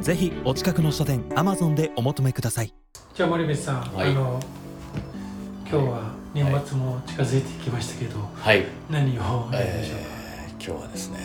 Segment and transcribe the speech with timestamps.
[0.00, 2.72] ぜひお近くの書店アマゾンでお求めください。
[3.14, 4.10] じゃあ森部さん、はい。
[4.10, 4.40] あの
[5.70, 11.18] 今日は年末も近づいてきましたけど、はい、何をやりましょうか、えー今日はですね、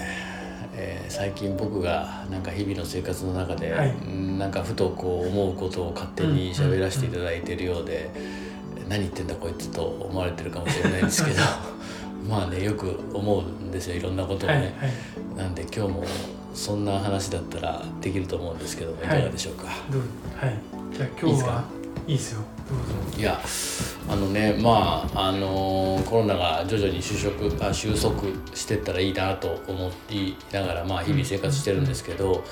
[0.76, 3.90] えー最近僕がなんか日々の生活の中で、はい。
[3.90, 8.12] うんなんかふとこう思うことを勝手に喋らせていただいているようで、
[8.90, 11.38] 何言ってんだこいつと思われてるかもしれないんですけど
[12.28, 14.72] まあねよく思うんですよいろんなことをね、はいはい。
[15.38, 16.04] なんで今日も
[16.54, 19.06] そんな話だったらできると思うんですけどもい。
[19.08, 20.02] かがでしょうか、どう？
[20.36, 20.60] はい。
[20.94, 21.64] じゃあ今日は
[22.08, 22.42] いいですよ。
[22.70, 22.78] どう
[23.14, 23.20] ぞ。
[23.20, 23.40] いや
[24.10, 32.44] あのねまああのコロナが徐々に収束あ収束してったらいいなと思いながら、まあ、日々生活してるんですけど、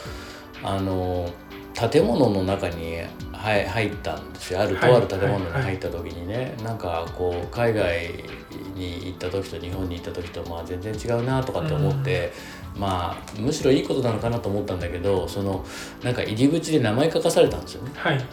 [0.64, 1.30] あの
[1.74, 2.98] 建物の中に
[3.34, 4.62] 入入ったんですよ。
[4.62, 8.10] あるとはいある建物に入った時にね、なんかこう海外
[8.76, 12.32] に行った時と日本に行った時とまあ全然違うなとかって思って、
[12.78, 15.66] まあむしろいいことなのかなと思ったんだけどその
[16.04, 17.92] なんか入り口で名前書かされたんですよね。
[17.96, 18.26] はいはい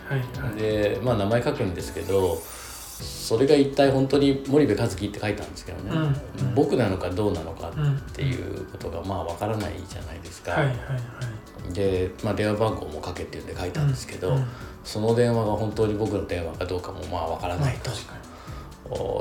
[0.47, 0.55] はい。
[0.55, 6.55] でまあ名前書くんですけどそれが一体本当に森部和樹って書いたんですけどね、うんうん。
[6.55, 10.81] 僕なのかどうなのかうんっていうことがまあわからないじゃないですか、はいはいはい
[11.73, 14.45] で、まあ、電話番号も書けっていうんで書いたんですけど、うん。
[14.85, 17.91] その電話が本当に僕の電話かどうかもまあわからないと。
[17.91, 18.21] 確か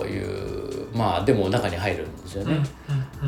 [0.08, 2.64] いうまあでも中に入るんですよにね。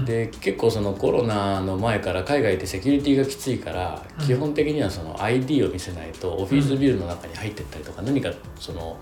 [0.05, 4.25] で結構そのコロナの前から海外ってセキュリティがきついから、うん。
[4.25, 8.97] 基本的にはその ID を見せないとオフィスビルの中に入ってったりとか、何かその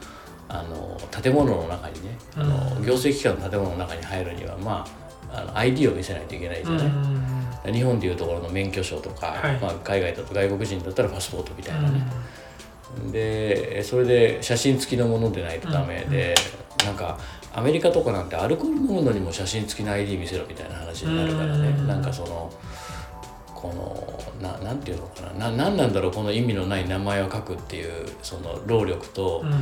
[0.50, 4.86] あの建物の中にね、あのうん行政機関の建物の中に入るにはま
[5.32, 7.29] ああの ID を見せないといけないじゃうんない、うん
[7.66, 9.60] 日本でいうところの免許証とか、はい。
[9.60, 11.94] まあ、海外だと外国人だったらパスポートみたいなうん。
[11.94, 16.36] ね、でそれで写真付きのものでないとダメで、
[16.86, 17.20] なんか
[17.54, 21.88] アメリカとかなんてアルコール飲むのにも写真付きの ID 見せろみたいな話になるからね、うん。
[21.88, 22.52] なんかその
[23.54, 23.68] こ
[24.42, 25.50] のななんていうのかな。
[25.50, 29.54] ななんなんだろうこの意味のない名前を書くっていうその労力と、うん。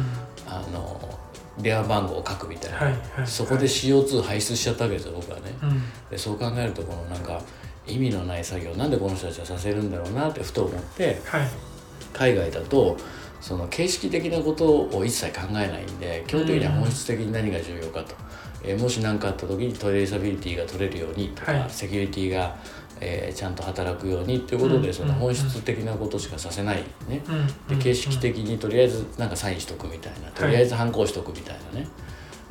[0.49, 1.17] あの
[1.57, 5.43] 電話番号を書くみたいな、はいはいそこで CO2 排出しちゃったわけですよ僕はね。
[5.61, 5.81] うん。
[6.09, 7.41] でそう考えるとこのなんか
[7.87, 11.47] 意味のない作業なんでこの人たちはさせるんだろうなってふと思ってはい。
[12.13, 12.97] 海外だと
[13.39, 18.15] その形式的なことを一切考えないんで基本的には本質的に何が重要かと、
[18.63, 21.69] えーもし何かあった時にトレーサビリティが取れるようにとか、はい。
[21.69, 22.55] セキュリティが、
[22.99, 31.87] えーちゃんと働くようにっていうことうんでその本質的なことしかさせないね、うんで形式的にとりあえずなんかサインしとくみたいなとりあえず反抗しとくみたいなね、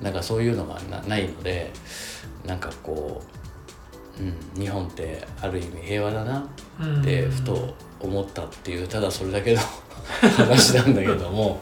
[0.00, 1.72] なんかそういうのがなないので
[2.46, 3.45] なんかこう、
[4.18, 6.48] うん、日本ってある意味平和だな
[6.80, 7.00] うん。
[7.00, 9.60] ってふと思ったっていうただそれだけの
[10.36, 11.60] 話なんだけども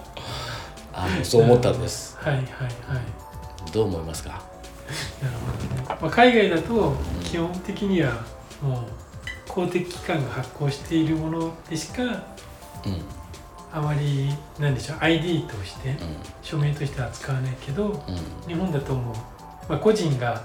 [0.92, 2.16] あのそう思ったんです。
[2.20, 3.72] はいはいはい。
[3.72, 4.30] どう思いますか？
[4.30, 6.94] なるほどね、まあ、海外だと
[7.24, 8.12] 基本的には
[8.62, 8.82] もう
[9.48, 12.14] 公的機関が発行しているものでしかうん。
[13.72, 15.94] あまりなんでしょう ID としてう
[16.42, 17.98] 署名としては使わないけどんうん。
[18.46, 19.16] 日本だともう、
[19.68, 20.40] まあ、個人が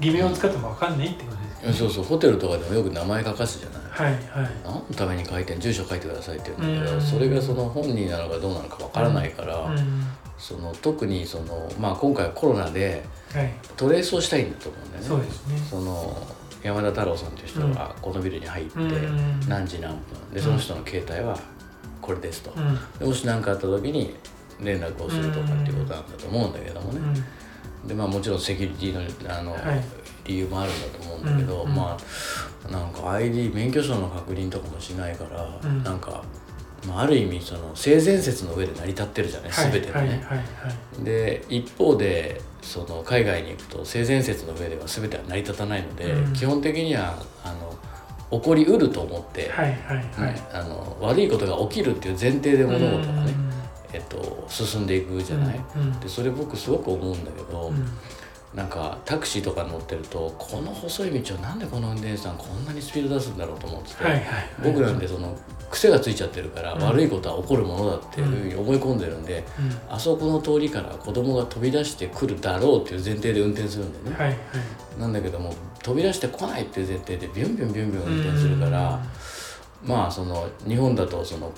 [0.00, 1.78] 偽名を使っても分かんないってことですよね。
[1.78, 3.82] そうそうホテルとかでもよく名前書かすじゃない。
[3.90, 4.50] はいはい。
[4.64, 7.00] 何のために書いてん住所書いてくださいって言うんだけどうん。
[7.00, 10.06] それがその本人なのかどうなのかわからないから、うん。
[10.38, 13.52] その特にその、まあ、今回コロナではい。
[13.76, 15.08] トレースをしたいんだと思うんだよね。
[15.08, 15.58] そうですね。
[15.70, 16.16] その
[16.62, 20.00] 山田太郎さんという人がこのビルに入ってうん何時何分。
[20.32, 21.38] でその人の携帯は
[22.02, 22.78] これですと、うん。
[22.98, 24.14] でもし何かあった時に
[24.60, 27.00] 連絡をするとかっていうことなんだと思うんだけどもね、
[27.84, 29.82] でまあもちろんセキュリティのあの、はい。
[30.24, 31.76] 理由もあるんだと思うんだけど、うんうん。
[31.76, 31.96] ま
[32.66, 35.82] あなんか ID 免許証の確認とかもしないから、うん。
[35.82, 36.24] なんか、
[36.86, 40.08] まあ、ある意味その性善説の上で成り立ってるじゃない、はい全てがね。
[40.08, 40.42] はいはいは
[41.00, 41.04] い。
[41.04, 46.32] で一方でその海外に行くと性善説の上では全ては成り立たないので、うん。
[46.32, 50.34] 基本的にはあの起こりうると思って、はいはいはい。
[50.34, 53.45] ねあの悪いことが起きるっていう前提で物事がね、うん
[53.96, 57.88] えっと、進んでいくじゃない、うんでそれ僕すごく思うんだけど、うん。
[58.54, 64.50] なんかタクシーとか乗ってるとこの細い道をなんでこの運転手さんこんなにスピード出すんだろうと思ってて、はいはいはい。
[64.64, 65.36] 僕なんてその
[65.70, 66.82] 癖がついちゃってるから、うん。
[66.82, 69.94] 悪いことは起こるものだっていうふうに思い込んでるんで、うん。
[69.94, 75.00] あそこの通りから子供が飛び出してくるだろうっていう前提で運転するんだよね、はいはい。
[75.00, 75.52] なんだけども
[75.82, 79.02] 飛び出してこないっていう前提でビュンビュンビュンビュン運転するから、
[79.84, 81.52] まあその日本だとそのうん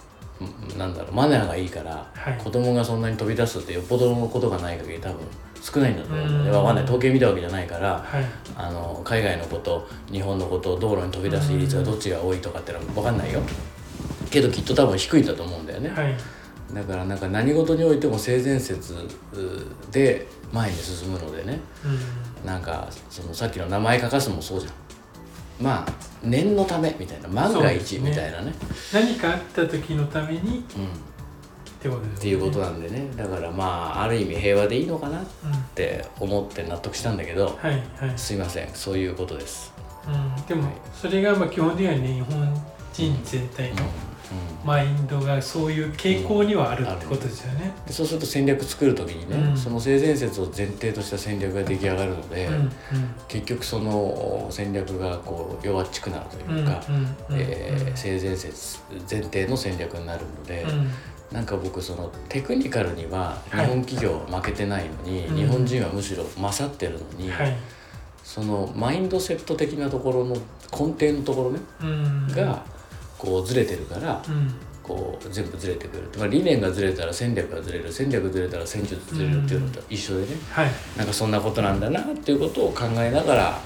[0.76, 2.38] なんだろうマナーがいいから、はい。
[2.38, 5.20] 子供がそんなに飛び出すってよっぽどのことがない限り多分
[5.60, 6.50] 少ないんだと思うんだよね。
[6.50, 6.56] うん。
[6.56, 6.84] わかんない。
[6.84, 8.24] 統計見たわけじゃないからはい。
[8.56, 13.40] あの海外のこと日本のこと道路に飛び出す比率がどっちが多いとかってのは分かんないよ。
[14.30, 16.14] けどきっと多分低いんだと思うんだよね、はい。
[16.72, 18.98] だからなんか何事においても性善説う
[19.90, 21.60] で前に進むのでね。
[21.84, 22.46] うん。
[22.46, 24.72] なんかそのさっきの名前書かすもそうじゃん。
[25.60, 28.52] まあ念のためみたいな万が一みたいなね。
[28.92, 30.64] 何かあった時のためにうん、っっ
[31.80, 32.20] てことですね。
[32.20, 33.08] ていうことなんでね。
[33.16, 33.64] だからま
[33.98, 38.12] あある意味平和でいいのかなっうんて思って納得したんだけどはいはい。
[38.16, 38.68] すいません。
[38.74, 39.72] そういうことです、
[40.06, 40.72] うん、でもはい。
[40.92, 42.54] それがまあ基本的にはね日本
[42.92, 43.92] 人全体のうんうん
[44.64, 47.72] マインドがそういう傾向にはあるってことですよね。
[47.86, 49.56] でそうすると戦略作る時にね、うん。
[49.56, 52.48] その性善説を前提とした戦略が出来上がるので、
[53.28, 56.82] 結局その戦略がこう弱っちくなるとうんいうか、
[57.94, 58.80] 性善説
[59.10, 60.90] 前提の戦略になるので、うん。
[61.32, 63.66] なんか僕そのテクニカルには日はい。
[63.66, 65.36] 本企業は負けてないのに、うん。
[65.36, 67.56] 日本人はむしろ勝ってるのに、はい。
[68.24, 70.34] そのマインドセット的なところの
[70.70, 72.28] 根底のところね、うん。
[72.28, 72.62] が
[73.18, 74.54] こうずれてるから、うん。
[74.88, 77.92] こう全部ずれてくる、まあ、理念がずれたら戦略がずれる。
[77.92, 80.70] 戦略ずれたら戦術ずれるっていうのと一緒でね、はい。
[80.96, 83.60] なんかそんなことなんだなっていうことを考えながら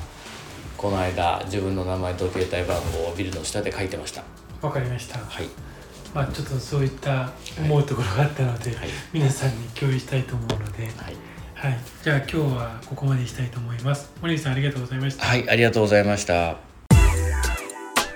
[0.76, 4.24] この間自分の名前と携帯番号をビルの下で書いてました。
[4.60, 5.18] わかりました。
[5.20, 5.46] はい。
[6.12, 8.88] まあちょっとそういった思うところがあったので、はい。
[9.12, 11.16] 皆さんに共有したいと思うので、はい、
[11.54, 11.78] はい。
[12.02, 14.10] じゃあ今日はここまでにしたいと思います。
[14.20, 15.24] 森口さんありがとうございました。
[15.24, 16.71] はい、ありがとうございました